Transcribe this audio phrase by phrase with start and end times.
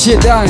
[0.00, 0.48] 借调一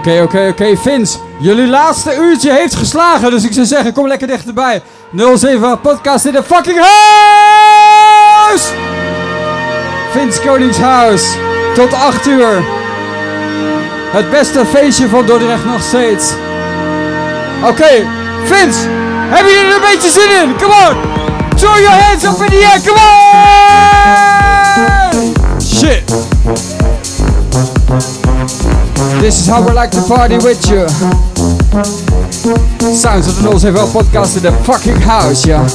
[0.00, 0.76] Oké, oké, oké.
[0.76, 3.30] Vince, jullie laatste uurtje heeft geslagen.
[3.30, 4.82] Dus ik zou zeggen, kom lekker dichterbij.
[5.36, 8.62] 07 podcast in de fucking huis!
[10.10, 11.22] Vince Koningshuis.
[11.74, 12.62] Tot 8 uur.
[14.10, 16.32] Het beste feestje van Dordrecht nog steeds.
[17.64, 18.06] Oké,
[18.44, 18.78] Vince,
[19.28, 20.56] hebben jullie er een beetje zin in?
[20.56, 20.96] Come on!
[21.56, 23.00] Throw your hands up in the air, come
[25.14, 25.60] on!
[25.62, 26.29] Shit!
[29.20, 30.88] This is how we like to party with you.
[32.94, 33.42] Sounds of the
[33.74, 35.68] Well podcast in the fucking house, yeah.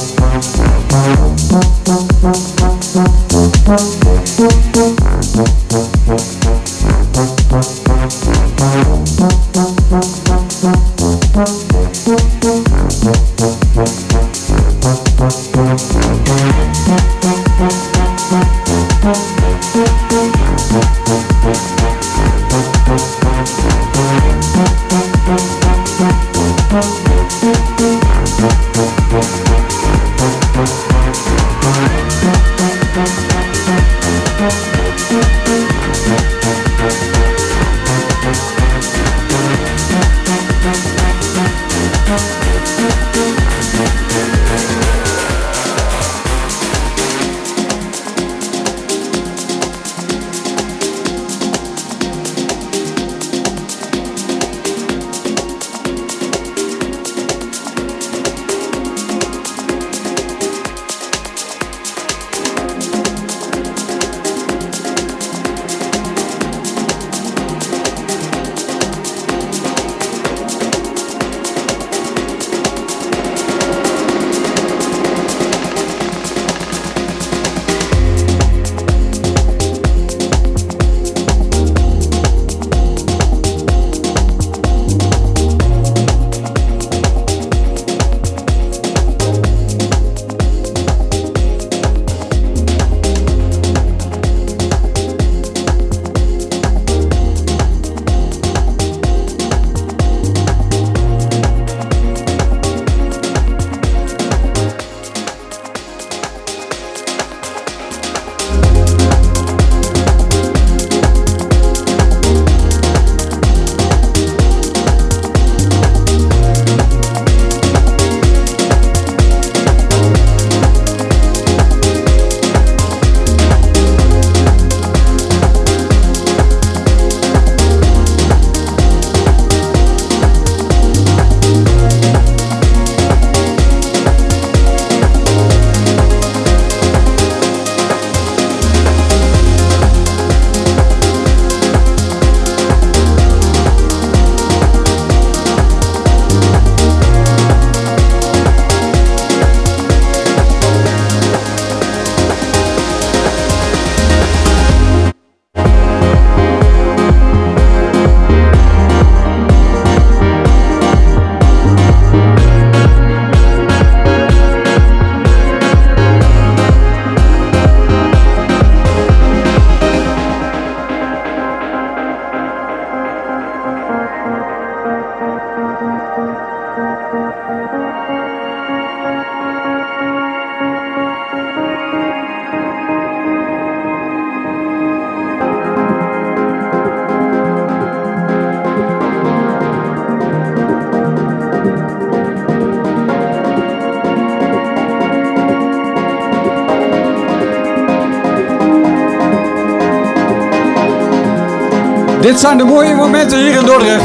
[202.36, 204.04] Dit zijn de mooie momenten hier in Dordrecht.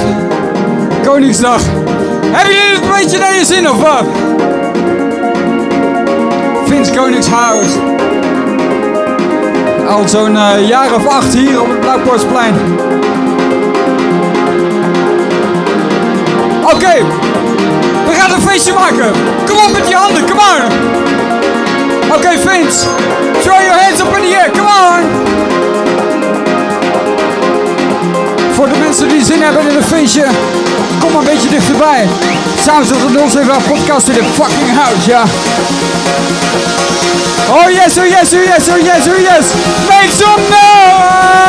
[1.04, 1.62] Koningsdag.
[2.26, 4.06] Hebben jullie het een beetje naar je zin of wat?
[6.66, 7.68] Vins Koningshuis.
[9.88, 12.56] Al zo'n uh, jaar of acht hier op het Blauwpostplein.
[16.64, 17.06] Oké,
[18.06, 19.12] we gaan een feestje maken.
[19.46, 20.72] Kom op met je handen, come on.
[22.06, 22.86] Oké, okay, Vince.
[23.42, 25.01] Throw your hands up in the air, come on.
[28.62, 30.26] Voor de mensen die zin hebben in een feestje,
[31.00, 32.08] kom een beetje dichterbij.
[32.66, 35.24] Samen tot de 07 podcast in de fucking house, ja.
[37.50, 39.46] Oh yes, oh yes, oh yes, oh yes, oh yes.
[39.88, 41.42] Make some noise!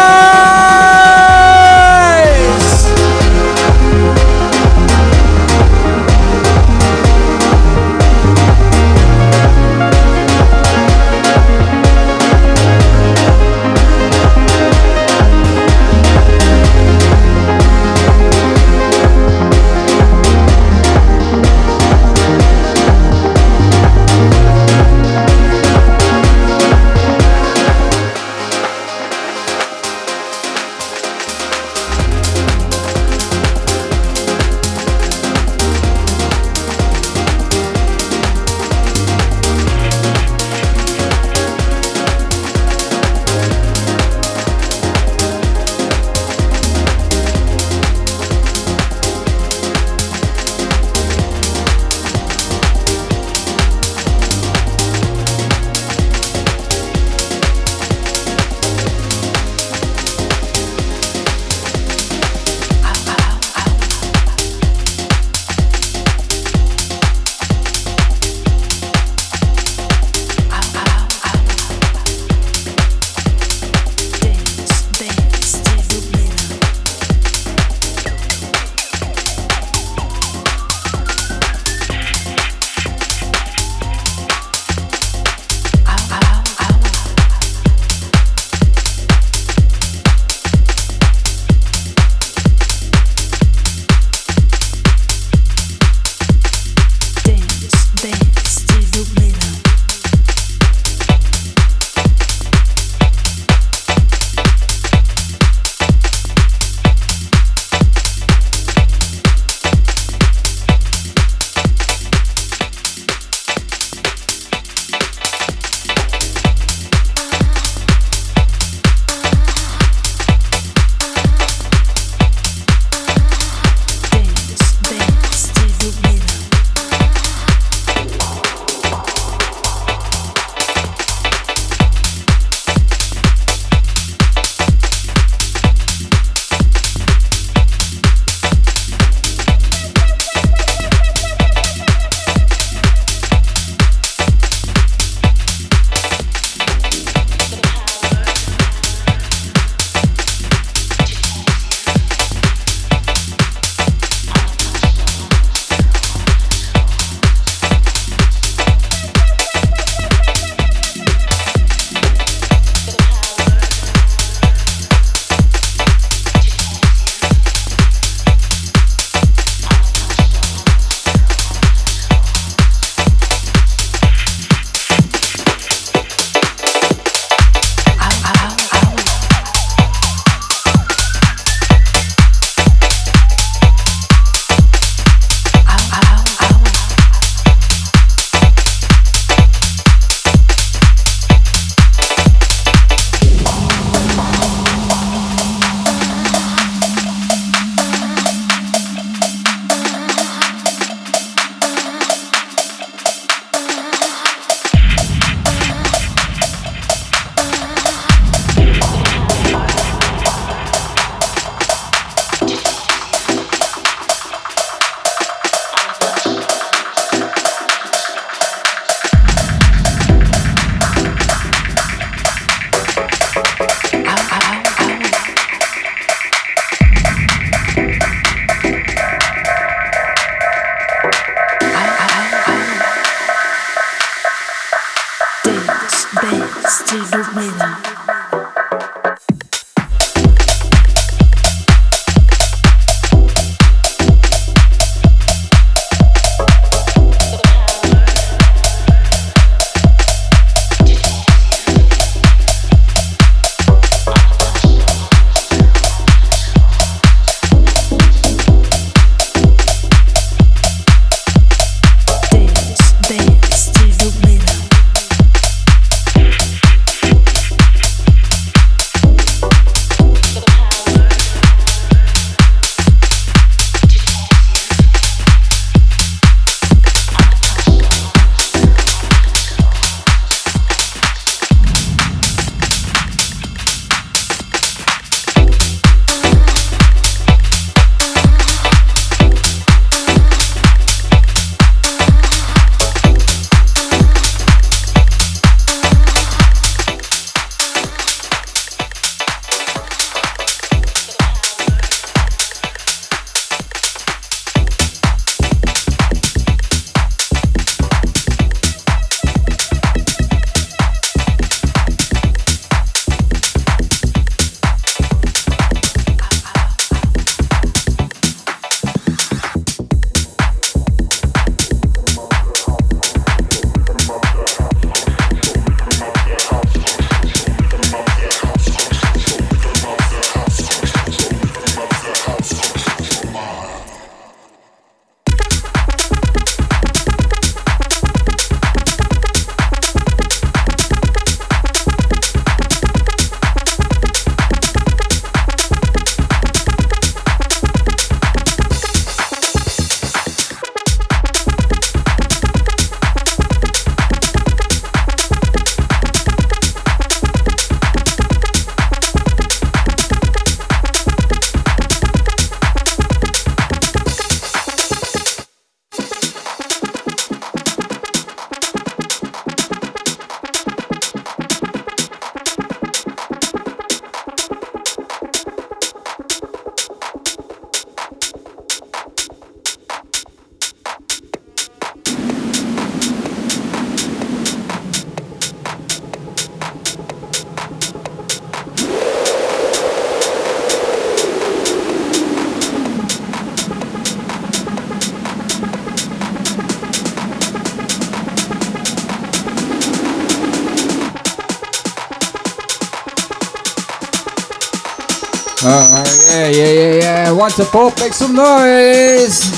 [407.52, 409.51] Santa Pop, make some noise!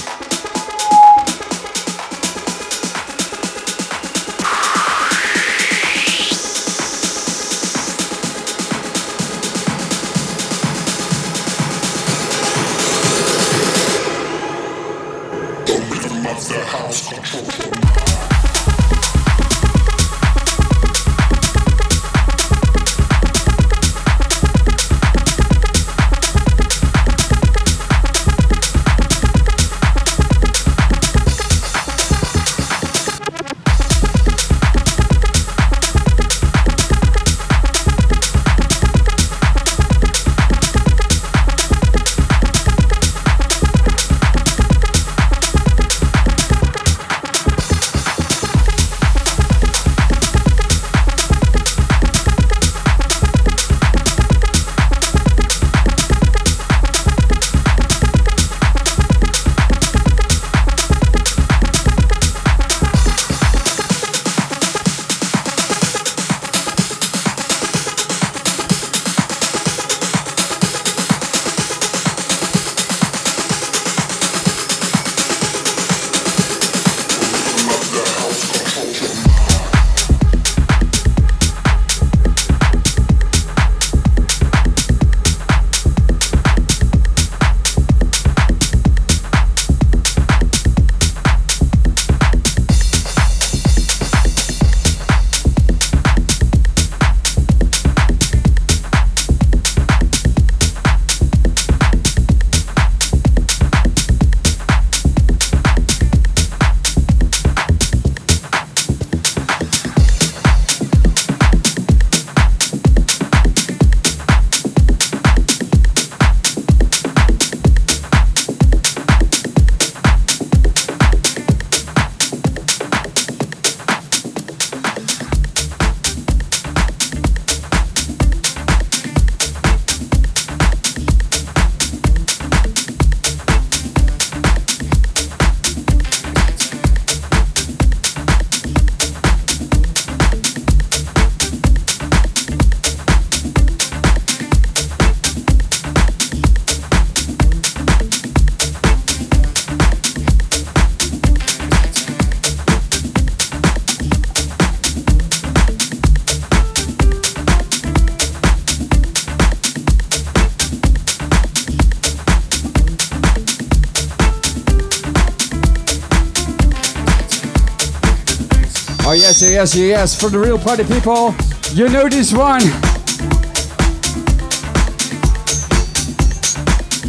[169.64, 170.20] Yes, yes.
[170.20, 171.34] For the real party people,
[171.72, 172.60] you know this one.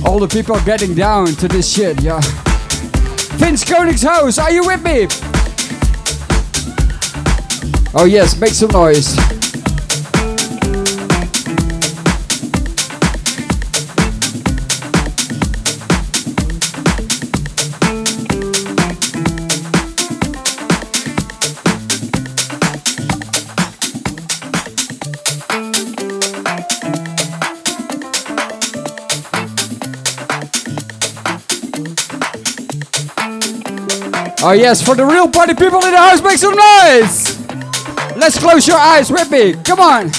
[0.05, 2.21] All the people getting down to this shit, yeah.
[3.37, 3.63] Vince
[4.03, 5.07] house are you with me?
[7.93, 9.24] Oh yes, make some noise.
[34.47, 37.39] Oh yes, for the real party people in the house, make some noise!
[38.15, 39.53] Let's close your eyes me.
[39.53, 40.11] Come on.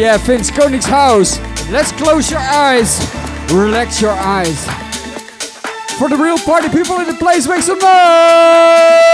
[0.00, 0.48] yeah, Vince
[0.86, 1.38] house
[1.70, 2.98] Let's close your eyes,
[3.52, 4.64] relax your eyes.
[5.98, 9.09] For the real party people in the place, make some noise!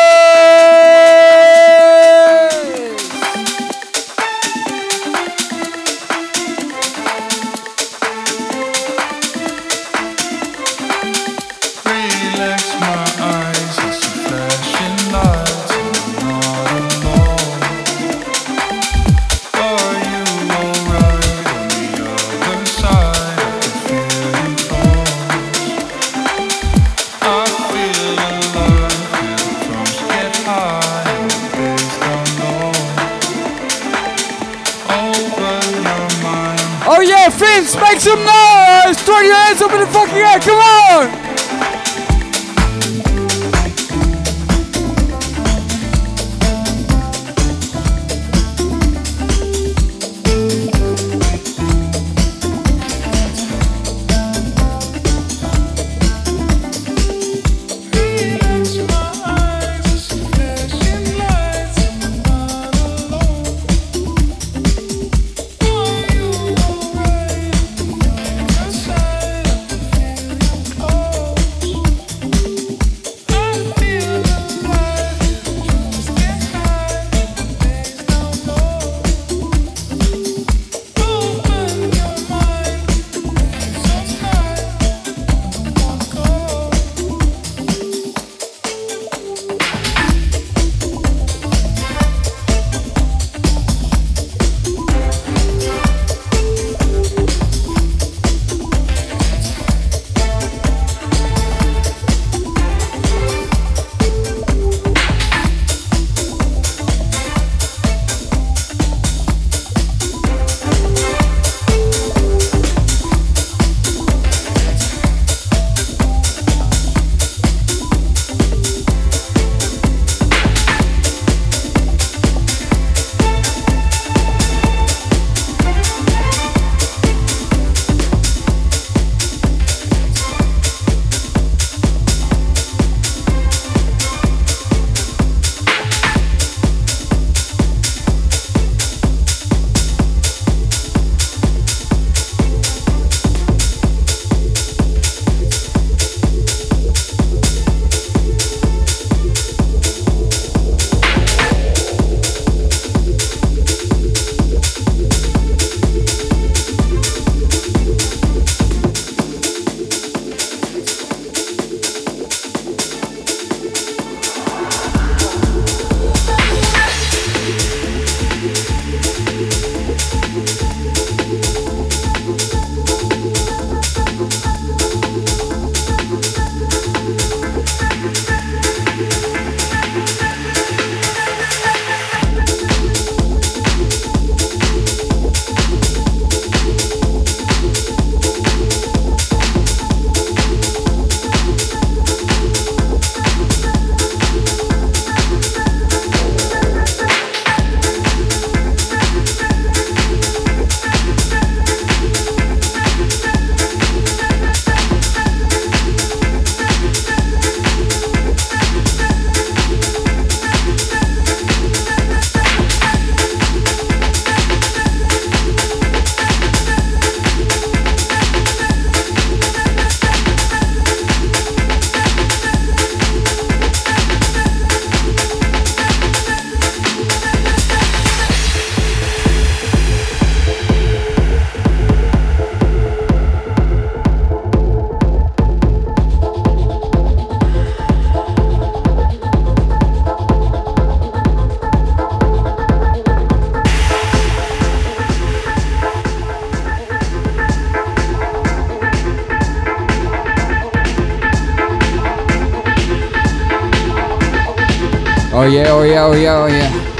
[255.79, 256.96] Oh, yeah, oh yeah, oh yeah.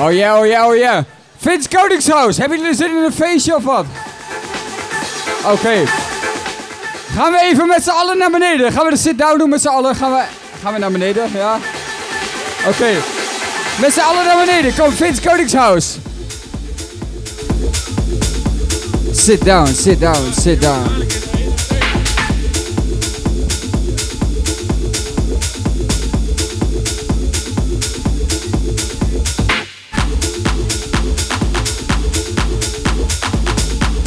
[0.00, 1.04] Oh ja, oh ja, oh ja.
[1.36, 3.84] Vince Koningshuis, hebben jullie zin in een feestje of wat?
[5.44, 5.84] Oké.
[7.14, 8.72] Gaan we even met z'n allen naar beneden?
[8.72, 9.96] Gaan we de sit-down doen met z'n allen?
[9.96, 10.22] Gaan we,
[10.62, 11.30] gaan we naar beneden?
[11.32, 11.58] Ja?
[12.66, 12.88] Oké.
[13.80, 14.74] Met z'n allen naar beneden.
[14.74, 15.96] Kom, Vince Koningshuis.
[19.12, 21.29] Sit down, sit down, sit down.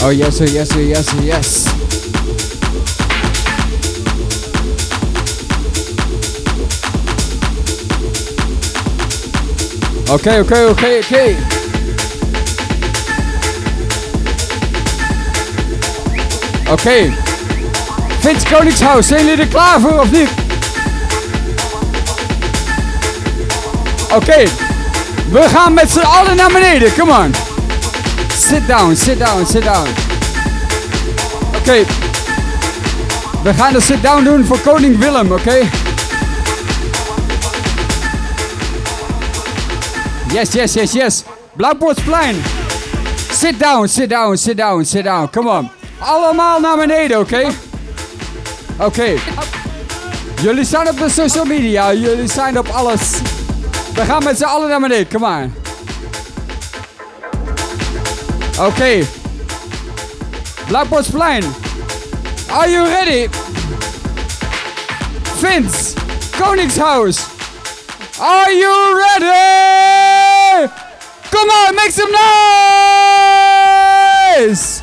[0.05, 1.67] Oh yes, oh yes, oh yes, oh yes.
[10.11, 11.35] Oké, oké, oké, oké.
[16.71, 17.13] Oké.
[18.19, 20.29] Vince Koningshuis, zijn jullie er klaar voor of niet?
[24.15, 24.43] Oké.
[25.31, 27.52] We gaan met z'n allen naar beneden, come on.
[28.43, 29.87] Sit down, sit down, sit down.
[31.57, 31.85] Oké.
[33.43, 35.69] We gaan de sit down doen voor koning Willem, oké?
[40.33, 41.23] Yes, yes, yes, yes.
[41.53, 42.35] Blauwpoortsplein.
[43.31, 45.29] Sit down, sit down, sit down, sit down.
[45.31, 45.69] Come on.
[45.99, 47.47] Allemaal naar beneden, oké?
[48.77, 49.13] Oké.
[50.41, 51.93] Jullie staan op de social media.
[51.93, 53.11] Jullie zijn op alles.
[53.93, 55.07] We gaan met z'n allen naar beneden.
[55.07, 55.62] Come on.
[58.59, 59.03] Okay.
[60.67, 61.43] Blauwpoortsplein.
[62.51, 63.27] Are you ready?
[65.41, 65.95] Vince.
[66.37, 67.33] Koningshuis.
[68.19, 70.71] Are you ready?
[71.31, 72.11] Come on, make some
[74.35, 74.81] noise!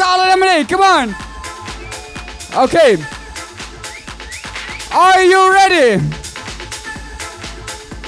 [0.00, 1.14] Allen naar beneden, come on!
[2.64, 2.98] Okay.
[4.90, 6.00] Are you ready?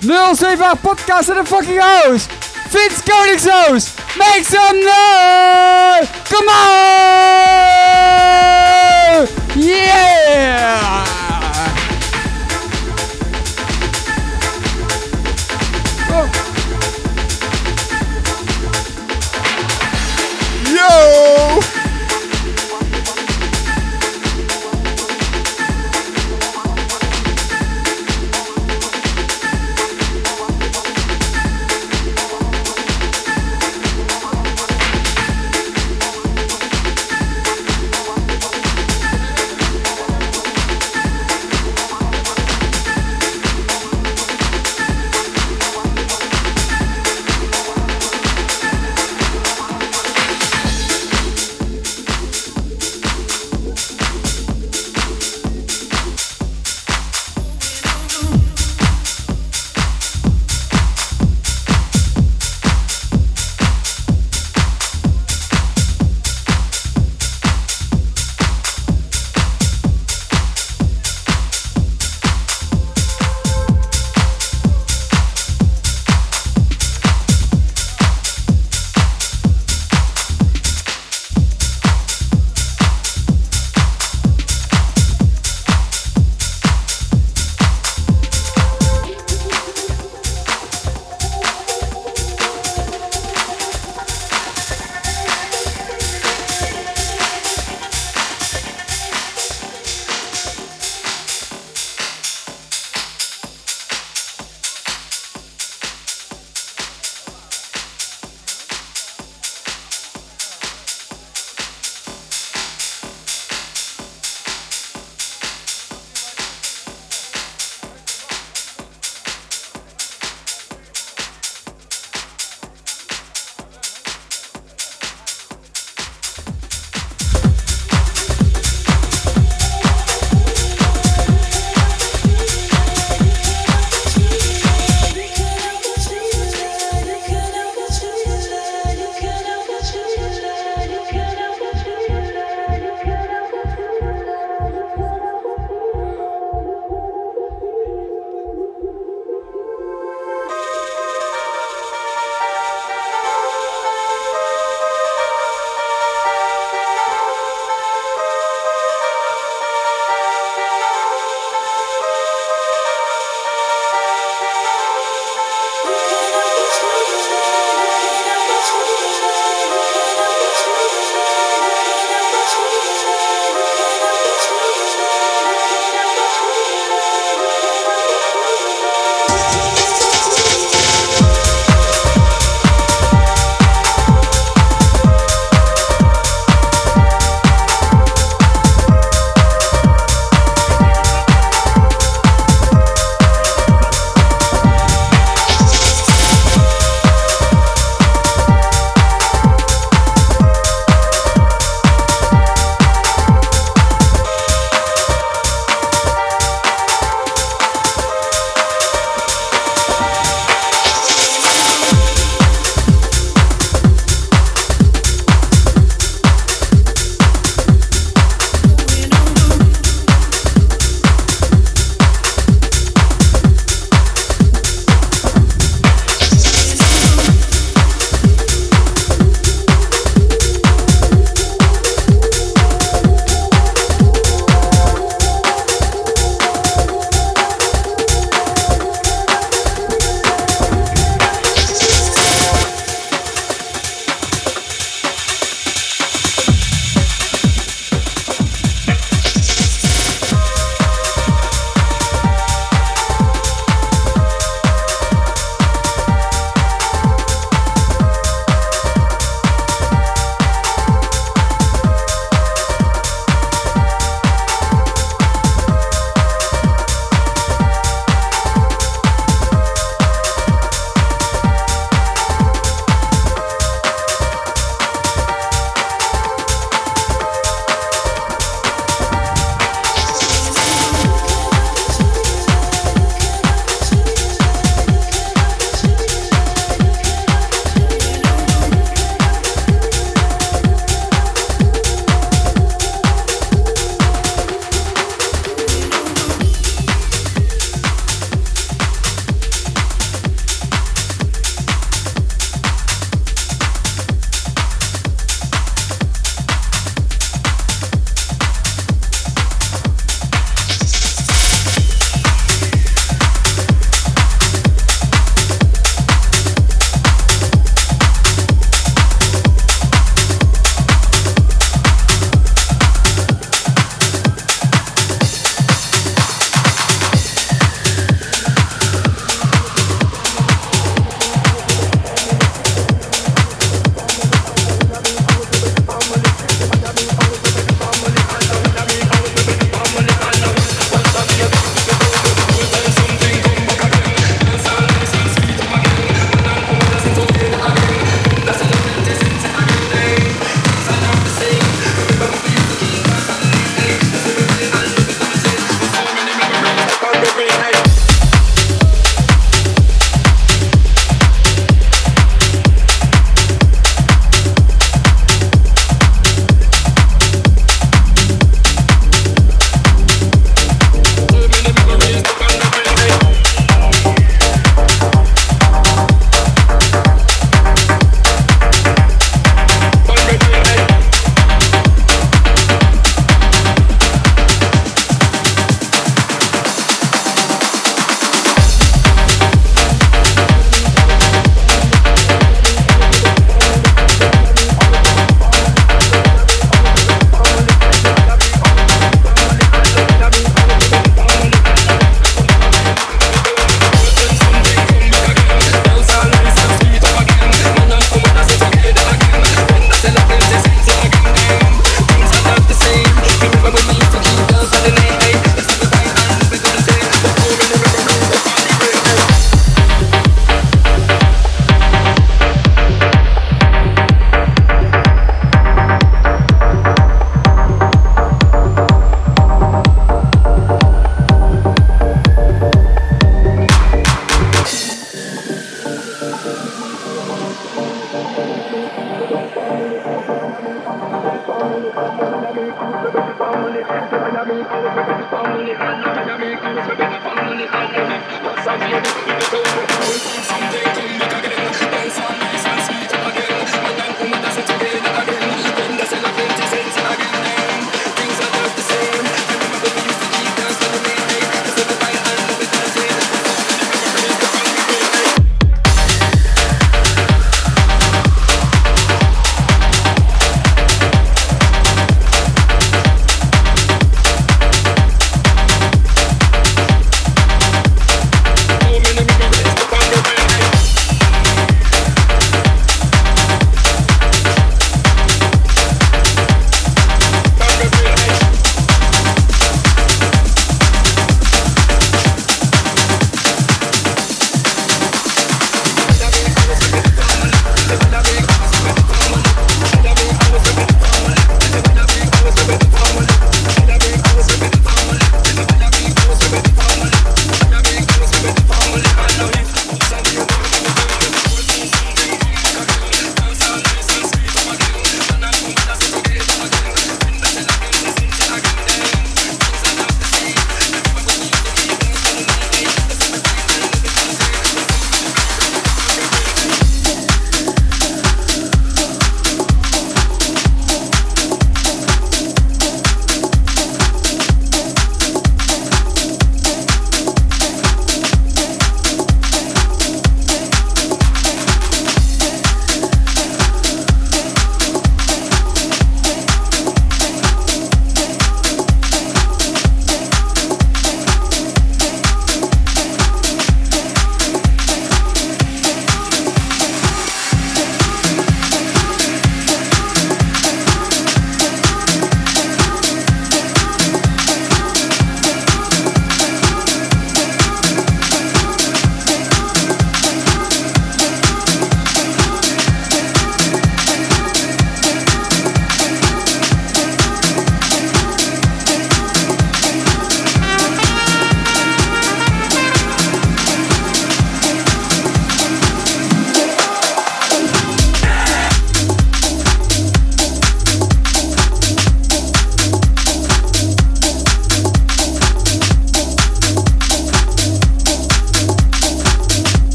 [0.00, 2.26] 078 podcast in the fucking house!
[2.70, 3.95] Vince Koningshuis!
[4.18, 6.08] Make some noise!
[6.24, 6.56] Come on!
[9.56, 11.04] Yeah!
[20.74, 21.15] Yo!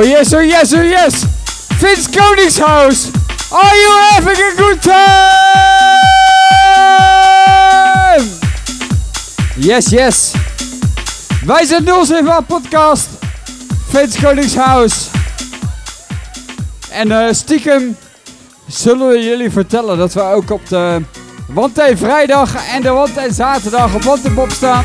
[0.00, 1.24] Oh yes, oh yes, oh yes!
[1.78, 3.10] Vince Koningshuis!
[3.52, 5.00] Are you having a good time?
[9.56, 10.32] Yes, yes!
[11.44, 13.08] Wij zijn 078 Podcast.
[13.88, 15.08] Vince Koningshuis.
[16.90, 17.96] En eh, stiekem
[18.66, 21.02] zullen we jullie vertellen dat we ook op de
[21.48, 24.84] Wandtij vrijdag en de Wandtij zaterdag op Wandtijpop staan.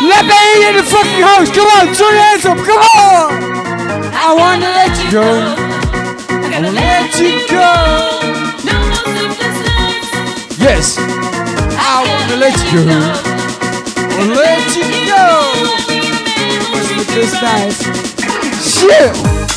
[0.00, 0.06] Go.
[0.06, 1.50] Let me in the fucking house.
[1.50, 2.58] Come on, throw your hands up.
[2.58, 3.50] Come on.
[4.14, 5.22] I wanna let you go.
[6.28, 7.68] I gotta Let you go.
[8.64, 9.10] No more.
[10.58, 10.96] Yes.
[10.98, 13.00] I wanna let you go.
[14.16, 15.24] Wanna let you go.
[17.14, 17.76] This night.
[18.62, 19.49] Shit.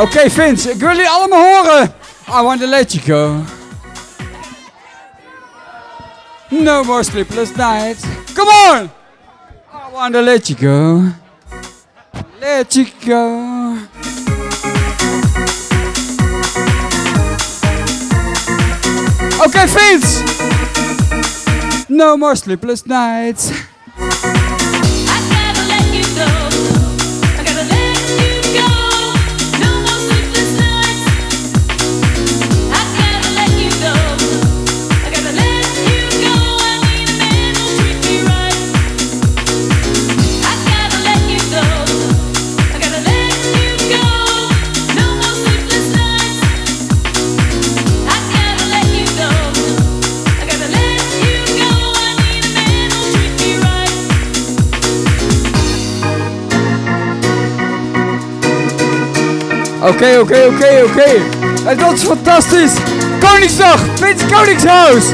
[0.00, 1.92] Oké, Vince, ik wil jullie allemaal horen.
[2.28, 3.44] I want to let you go.
[6.48, 8.02] No more sleepless nights.
[8.34, 8.90] Come on!
[9.72, 11.02] I want to let you go.
[12.40, 13.76] Let you go.
[19.44, 20.22] Oké, Vince!
[21.88, 23.50] No more sleepless nights.
[59.82, 61.10] Oké, oké, oké, oké.
[61.66, 62.72] En dat is fantastisch.
[63.20, 65.04] Koningsdag, Vince Koningshuis.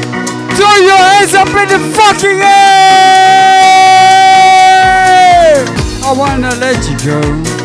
[0.55, 2.47] Throw your hands up in the fucking air.
[6.05, 7.56] I wanna let you go.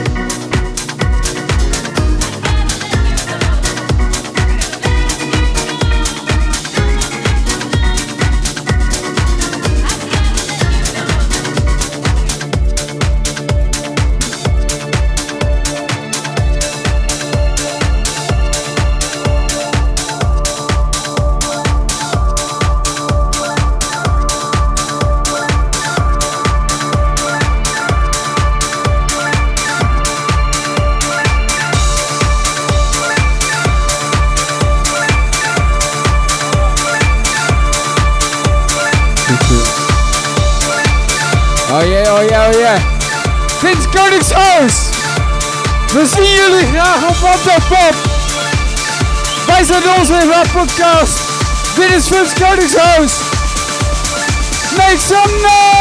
[42.13, 42.77] Oh yeah, oh yeah.
[43.61, 44.89] Vince Koningshuis.
[45.93, 47.95] We zien jullie graag op What the Pop.
[49.47, 51.19] Wij zijn de onze Hop podcast.
[51.75, 53.13] Dit is Vince Koningshuis.
[54.77, 55.80] Make some noise!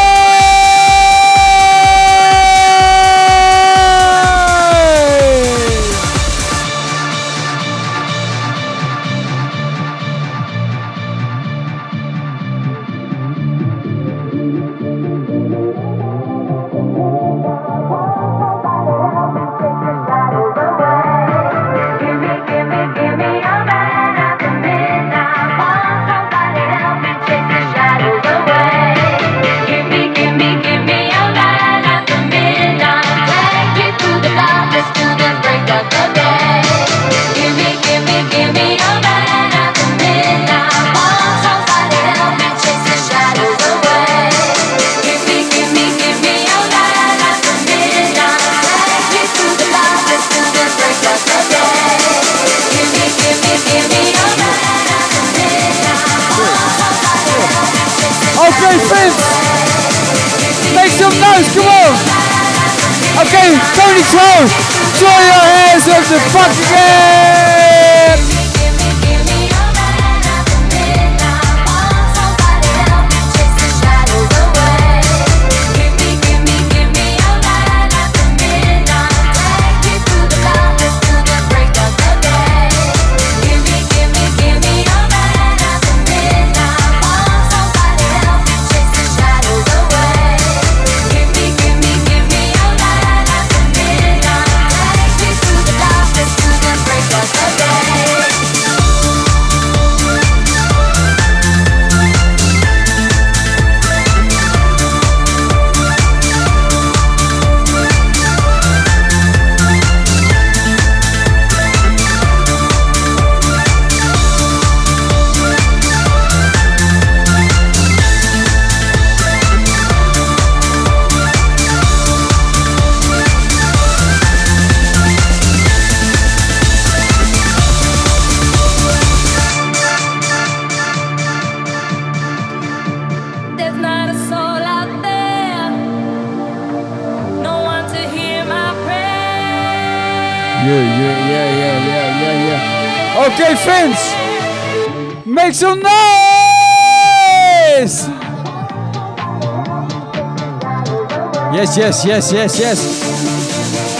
[151.52, 152.78] Yes, yes, yes, yes, yes.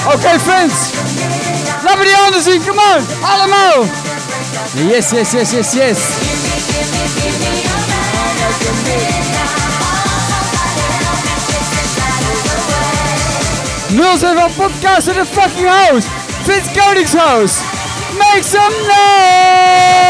[0.07, 0.95] Okay, Vince!
[1.85, 3.07] Laat me die handen zien, come on!
[3.23, 3.85] Allemaal!
[4.89, 5.99] Yes, yes, yes, yes, yes.
[13.89, 16.09] Nul zijn van podcast in the fucking house.
[16.43, 17.53] Vince Koningshuis.
[18.19, 20.10] Make some noise!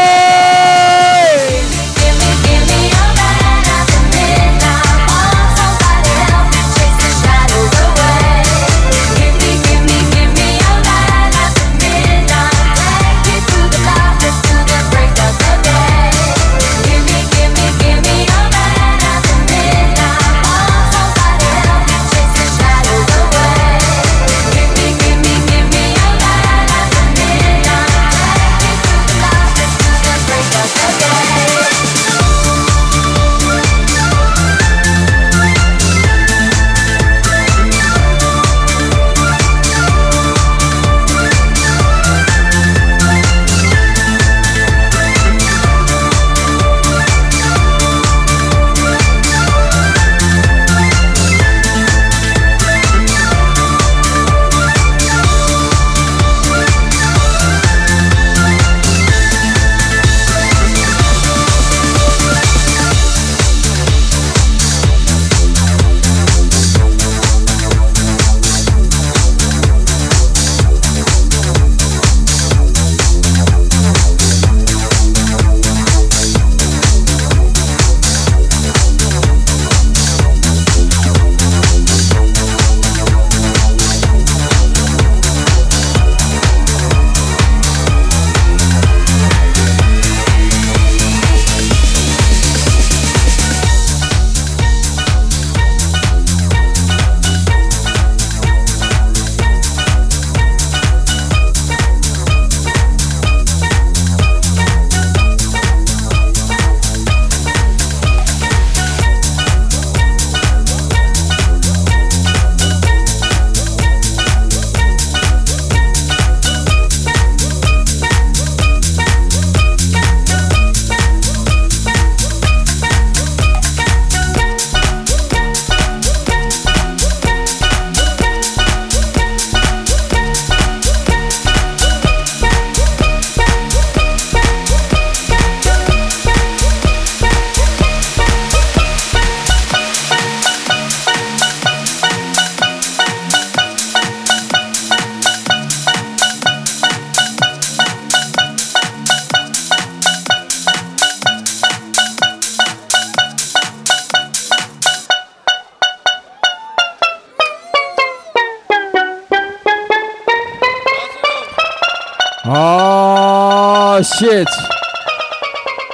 [162.53, 164.47] Oh shit.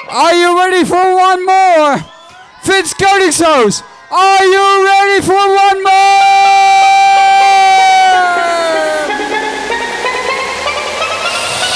[0.10, 1.98] Are you ready for one more?
[2.64, 6.18] Vince Koningshuis, are you ready for one more?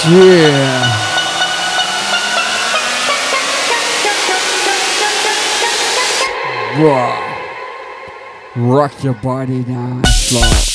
[0.10, 1.02] Yeah.
[6.80, 7.28] Wow.
[8.56, 10.71] Rock your body down slow.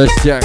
[0.00, 0.42] Check.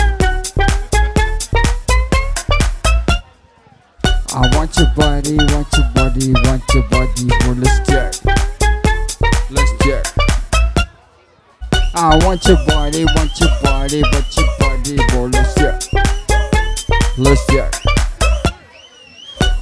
[4.33, 7.27] I want your body, want your body, want your body.
[7.39, 8.13] Well, let's check.
[9.49, 10.05] Let's check.
[11.95, 14.95] I want your body, want your body, want your body.
[15.13, 15.81] Well, let's check.
[17.17, 17.73] Let's check.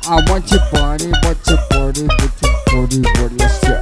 [0.08, 3.02] I want your body, want your body, want your body.
[3.16, 3.73] Well, let's check.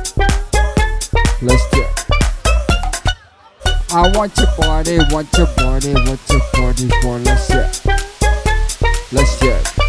[4.02, 7.86] I want your body, want your body, want your body, boy, let's check.
[9.11, 9.81] Let's check.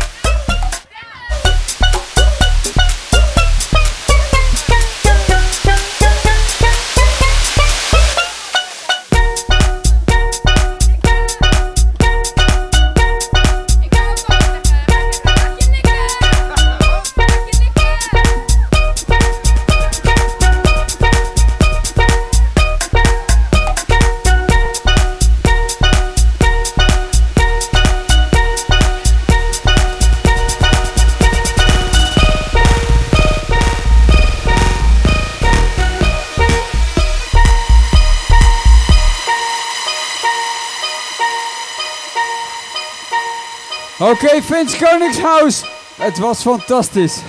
[44.23, 45.65] Oké, Vince Koningshuis.
[45.97, 47.21] Het was fantastisch.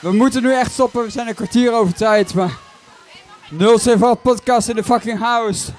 [0.00, 1.02] We moeten nu echt stoppen.
[1.02, 2.34] We zijn een kwartier over tijd.
[2.34, 2.58] Maar
[3.50, 5.72] 078 podcast in de fucking house.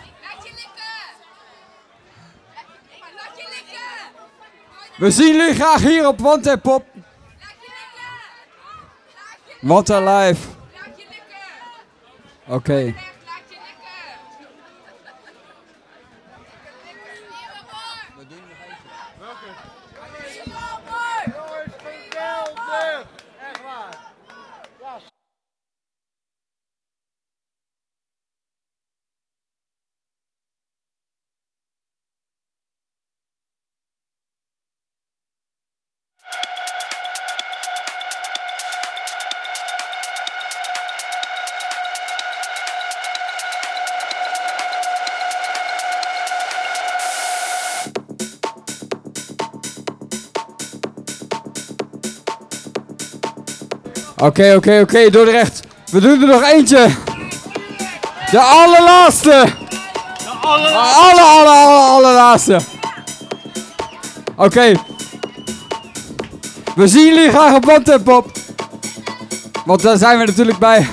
[4.97, 6.85] We zien jullie graag hier op Want Pop.
[10.85, 11.03] Je
[12.49, 12.73] likken!
[12.85, 13.12] Laat
[54.23, 54.53] Oké.
[54.55, 55.59] Oké, oké, oké, Dordrecht.
[55.91, 56.87] We doen er nog eentje.
[58.31, 59.45] De allerlaatste.
[60.17, 62.59] De aller, aller, aller, allerlaatste.
[64.35, 64.71] Oké.
[66.75, 68.31] We zien jullie graag op Wandtempop.
[69.65, 70.87] Want daar zijn we natuurlijk bij.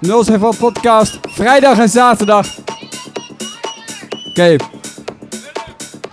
[0.00, 1.18] 07 podcast.
[1.22, 2.46] Vrijdag en zaterdag.
[4.28, 4.56] Oké.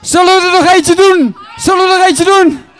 [0.02, 1.36] Zullen we er nog eentje doen?
[1.56, 2.73] Zullen we er nog eentje doen?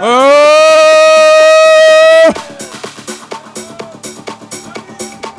[0.00, 0.58] Oh!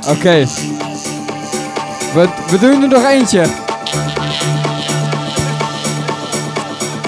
[0.09, 0.47] Oké.
[2.13, 3.45] We, we doen er nog eentje.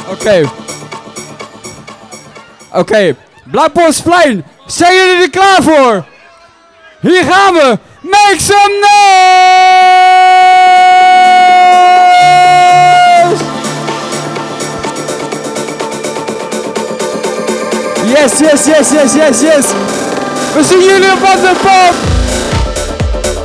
[0.10, 0.50] Oké.
[2.72, 3.16] Oké.
[3.44, 4.46] Blauwpostplein.
[4.66, 6.06] Zijn jullie er klaar voor?
[7.00, 7.80] Hier gaan we.
[8.02, 9.52] Make some noise!
[18.12, 19.66] Yes, yes, yes, yes, yes, yes.
[20.56, 21.94] We zien jullie op de pop.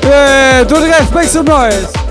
[0.01, 2.05] Yeah, Dordrecht, make some noise.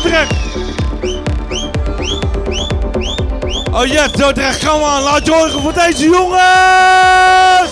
[0.00, 0.32] Dordrecht!
[3.72, 5.02] Oh yes, Dordrecht, come on.
[5.02, 7.70] Laat je horen voor deze jongens!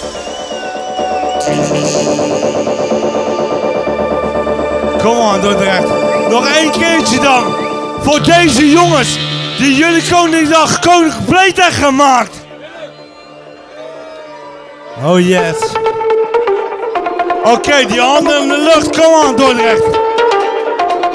[4.99, 5.89] Come on, Dordrecht.
[6.29, 7.45] Nog één keertje dan.
[8.01, 9.19] Voor deze jongens
[9.59, 12.37] die jullie Koningsdag koning hebben gemaakt.
[15.05, 15.57] Oh yes.
[17.45, 19.01] Oké, die handen in de lucht.
[19.01, 20.08] Come on, Dordrecht.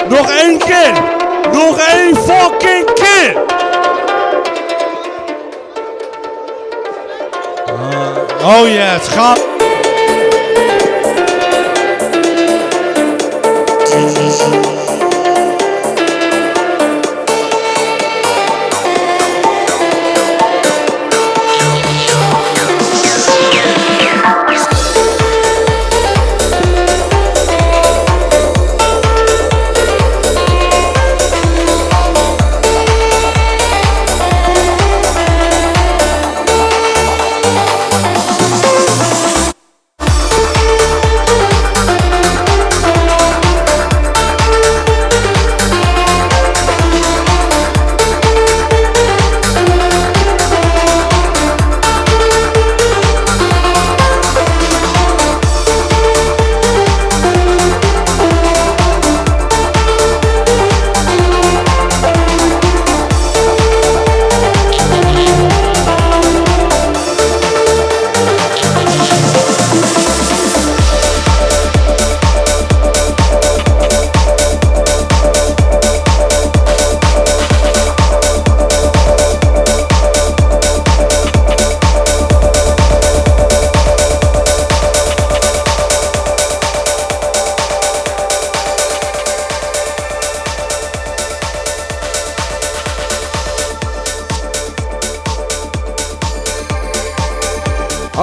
[0.08, 0.92] Nog één keer.
[1.52, 3.42] Nog één fucking keer.
[8.42, 9.52] Ah, oh ja, het gaat.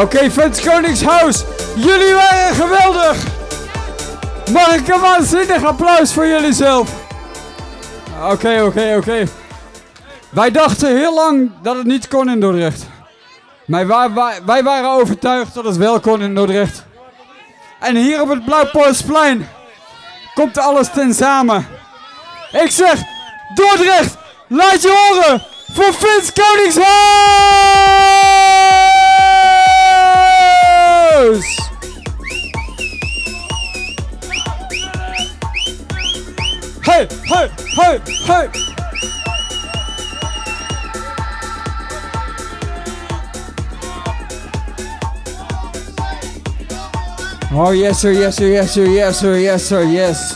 [0.01, 1.43] Oké, Fans Koningshuis.
[1.75, 3.23] Jullie waren geweldig.
[4.51, 6.89] Mag ik een waanzinnig applaus voor jullie zelf?
[8.29, 9.23] Oké, oké, oké.
[10.29, 12.85] Wij dachten heel lang dat het niet kon in Dordrecht.
[13.65, 13.87] Maar
[14.45, 16.83] wij, waren overtuigd dat het wel kon in Dordrecht.
[17.79, 19.49] En hier op het Blauwpolsplein
[20.33, 21.67] komt alles ten samen.
[22.51, 23.01] Ik zeg,
[23.53, 24.17] Dordrecht,
[24.47, 27.70] laat je horen voor Vins Koningshuis!
[47.53, 50.35] Oh yes sir, yes sir, yes sir, yes sir, yes sir, yes.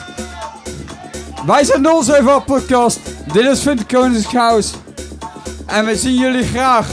[1.46, 3.00] Wij zijn de 07 podcast.
[3.34, 4.74] Dit is Vint Koningshuis.
[5.66, 6.88] En we zien jullie graag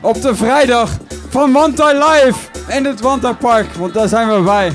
[0.00, 0.90] op de vrijdag
[1.28, 2.38] van Wantai Live
[2.68, 3.74] in het Wantai Park.
[3.74, 4.72] Want daar zijn we bij.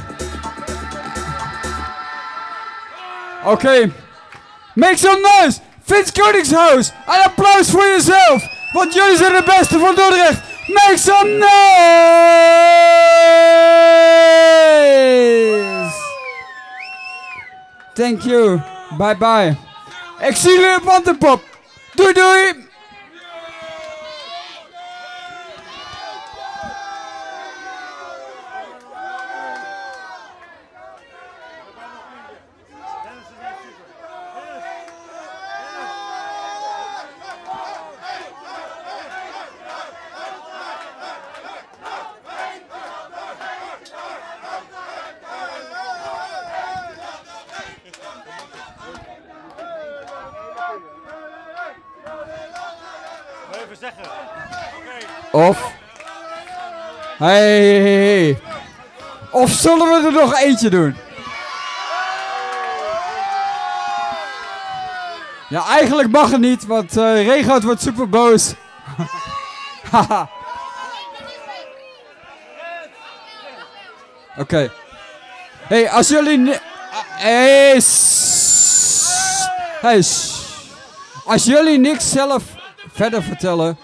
[3.45, 3.91] Oké.
[4.75, 5.59] Make some noise!
[5.85, 6.91] Vince Koningshuis!
[7.07, 8.43] Een applaus voor jezelf!
[8.73, 10.41] Want jullie zijn de beste van Dordrecht!
[10.67, 11.49] Make some noise!
[17.93, 18.61] Thank you.
[18.97, 19.57] Bye bye.
[20.27, 21.41] Ik zie jullie op.
[21.95, 22.68] Doei doei!
[55.47, 55.71] Of.
[57.17, 58.39] Hey.
[59.31, 60.95] Of zullen we er nog eentje doen?
[65.49, 68.53] Ja, eigenlijk mag het niet, want eh Regout wordt super boos.
[74.37, 74.71] Oké.
[75.67, 76.59] hey, als jullie...
[76.91, 77.81] Hey,
[79.81, 80.03] hey.
[81.25, 82.43] Als jullie niks zelf
[82.93, 83.77] verder vertellen...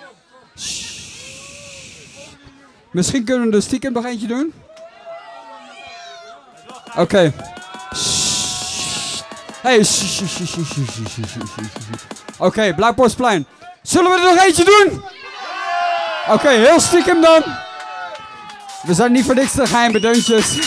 [2.96, 4.54] Misschien kunnen we er stiekem nog eentje doen?
[6.96, 7.34] Oké.
[9.62, 9.86] Hey.
[12.38, 13.46] Oké, blauw Blackbordsplein.
[13.82, 15.04] Zullen we er nog eentje doen?
[16.30, 17.44] Oké, heel stiekem dan.
[18.82, 20.58] We zijn niet voor niks te geheimen, deuntjes.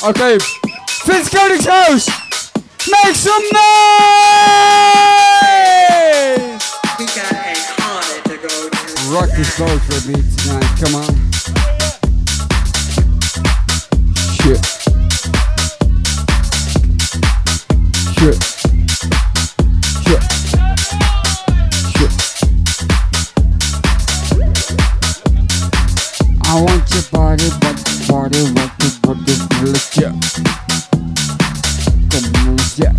[0.00, 0.08] Oké.
[0.08, 0.40] Okay.
[0.86, 2.06] Vince Koningshuis.
[2.90, 3.82] Make some noise!
[9.12, 10.64] Rock this boat with me tonight.
[10.80, 11.04] Come on.
[14.40, 14.64] Shit.
[18.16, 18.38] Shit.
[20.00, 20.22] Shit.
[21.92, 22.12] Shit.
[26.40, 27.76] I want your body, but
[28.08, 28.88] body, what the,
[29.26, 29.34] the,
[29.66, 30.14] let's yeah.
[32.08, 32.94] Come on, yeah.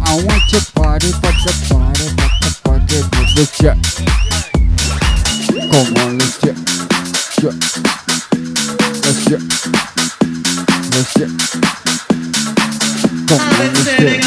[0.00, 2.98] I want your body, but the body, but the body,
[3.36, 4.27] let's yeah.
[5.78, 7.54] Come on, let's get, let's get,
[10.90, 11.30] let's get.
[13.28, 14.24] Come on, let's get.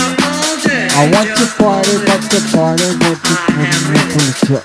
[0.96, 4.08] I want to party, but the party, but the party, but
[4.48, 4.64] get.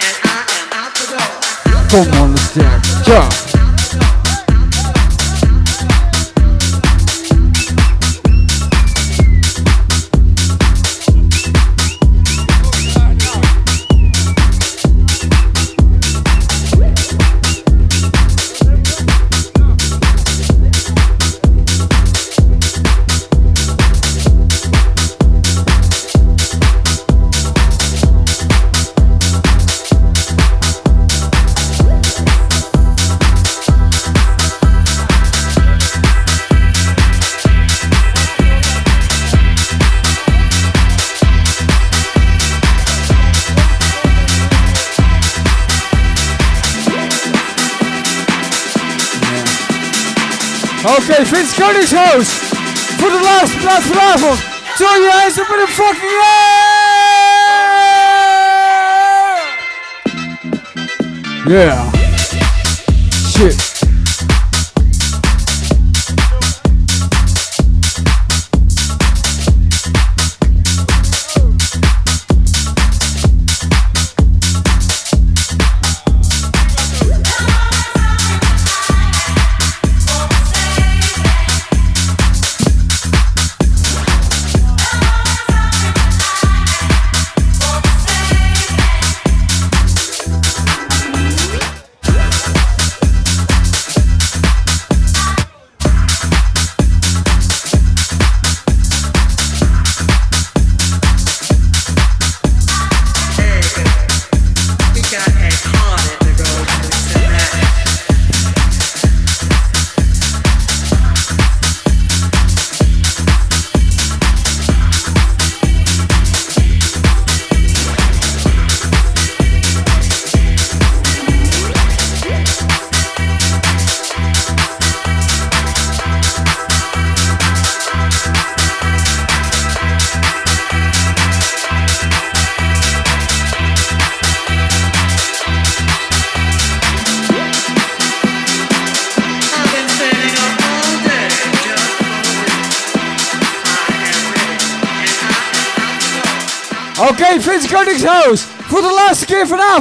[1.90, 2.70] Come on, let's get,
[3.08, 3.65] yeah.
[53.90, 54.36] Laatste.
[54.76, 56.66] Throw your hands up in the fucking air!
[61.48, 61.90] Yeah.
[63.30, 63.65] Shit.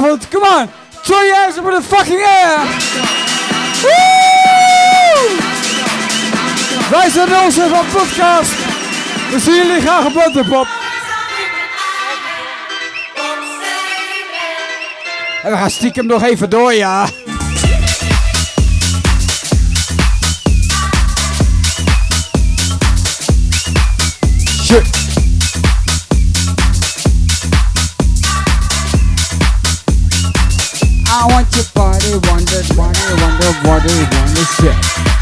[0.00, 0.30] Vanavond.
[0.30, 0.68] Come on.
[1.04, 2.58] Throw your hands in the fucking air.
[6.90, 8.52] Wij zijn onze van podcast.
[9.30, 10.66] We zien jullie graag op Butterpop.
[15.42, 17.06] En we gaan stiekem nog even door, ja.
[24.64, 25.05] Shit.
[32.20, 35.15] Body, wonder, wonder, wonder, wonder, wonder, shit.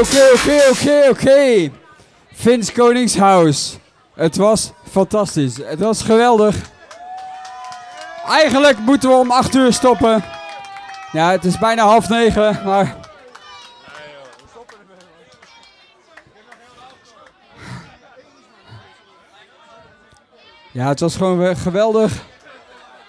[0.00, 1.70] Oké, oké, oké, oké.
[2.32, 3.78] Vince Koningshuis.
[4.14, 5.56] Het was fantastisch.
[5.56, 6.56] Het was geweldig.
[8.26, 10.24] Eigenlijk moeten we om 8 uur stoppen.
[11.12, 12.96] Ja, het is bijna half negen, maar...
[20.72, 22.12] Ja, het was gewoon weer geweldig.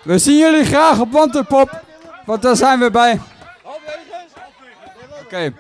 [0.03, 1.81] We zien jullie graag op Wanterpop,
[2.25, 3.19] want daar zijn we bij.
[5.23, 5.53] Oké.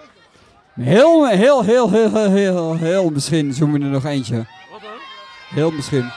[0.81, 4.35] Heel, heel, heel, heel, heel, heel, heel misschien zoomen we er nog eentje.
[4.35, 4.89] Wat dan?
[5.49, 6.11] Heel misschien.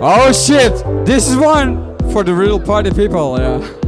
[0.00, 0.72] Oh shit!
[1.06, 3.85] This is one for the real party people, yeah.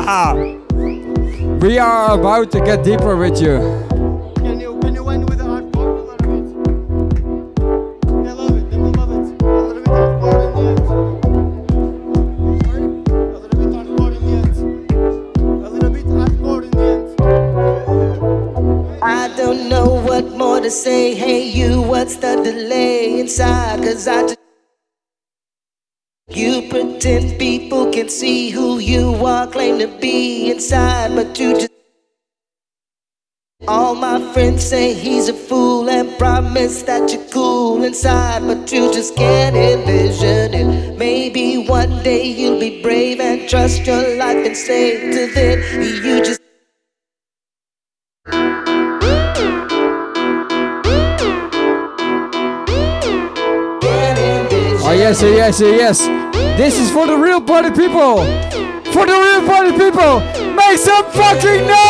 [0.00, 0.32] Haha!
[1.60, 3.58] We are about to get deeper with you.
[4.36, 6.46] Can you can you end with the hardcore a little bit?
[8.24, 8.70] They love it.
[8.70, 9.42] They will love it.
[9.42, 10.80] A little bit hardcore in the end.
[12.64, 12.80] Sorry?
[12.80, 12.82] A
[13.40, 14.56] little bit hardcore in the end.
[15.66, 17.20] A little bit hardcore in the end.
[19.02, 21.14] I don't know what more to say.
[21.14, 23.82] Hey, you, what's the delay inside?
[23.82, 24.38] Cause I just.
[26.32, 31.72] You pretend people can see who you are, claim to be inside, but you just.
[33.66, 38.92] All my friends say he's a fool and promise that you're cool inside, but you
[38.92, 40.96] just can't envision it.
[40.96, 46.24] Maybe one day you'll be brave and trust your life and say to then you
[46.24, 46.40] just.
[54.82, 56.19] Oh yes, yes, yes.
[56.60, 58.18] This is for the real party people.
[58.92, 60.20] For the real party people.
[60.54, 61.80] Make some fucking noise!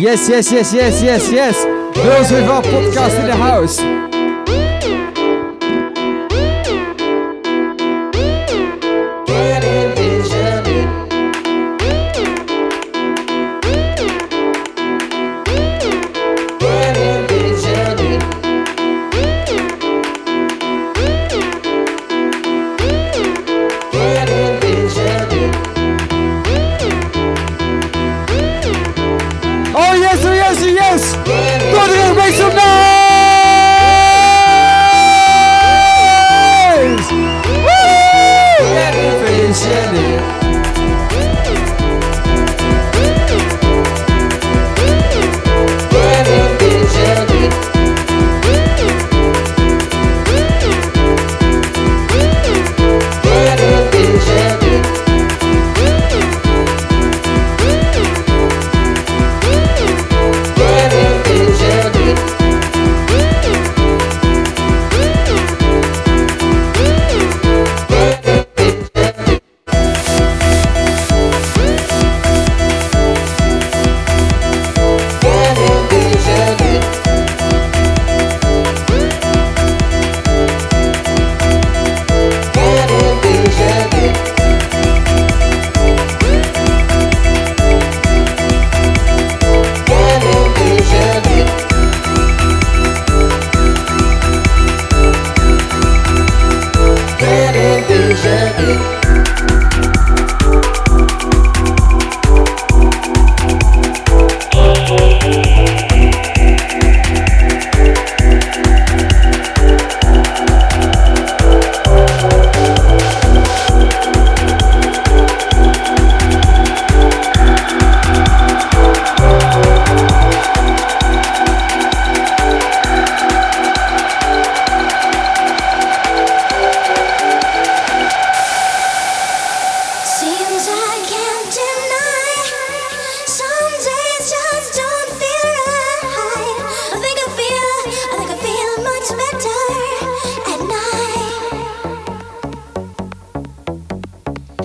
[0.00, 1.62] Yes, yes, yes, yes, yes, yes.
[1.94, 3.80] Those with our podcast in the house.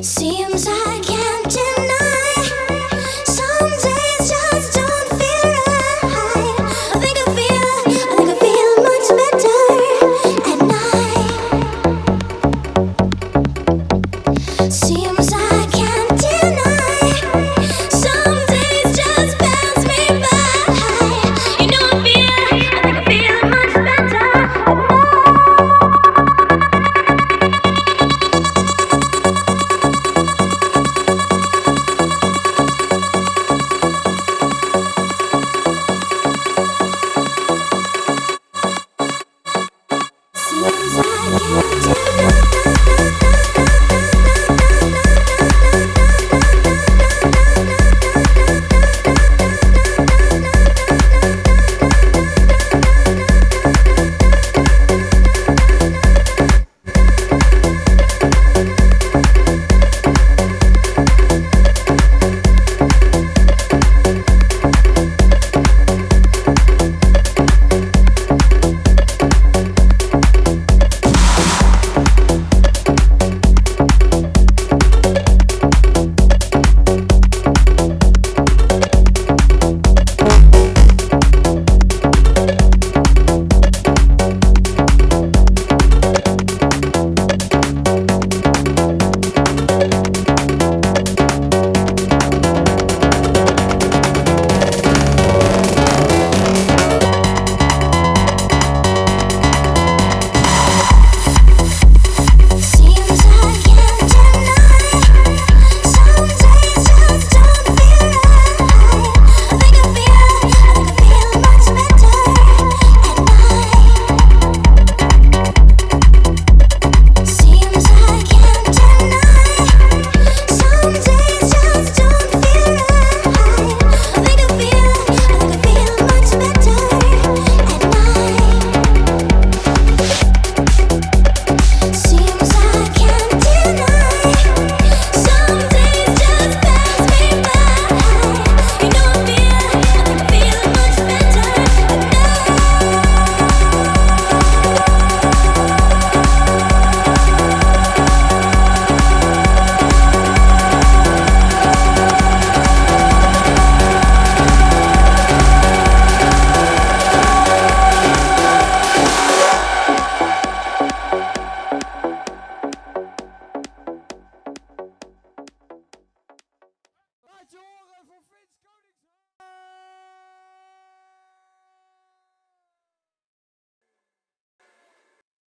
[0.04, 0.93] Seems I